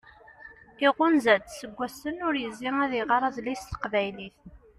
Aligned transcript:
Iɣunza-tt. 0.85 1.55
Seg 1.59 1.71
wassen 1.77 2.17
ur 2.27 2.33
yezzi 2.41 2.69
ad 2.83 2.91
iɣer 2.99 3.21
adlis 3.27 3.61
s 3.63 3.67
teqbaylit. 3.71 4.39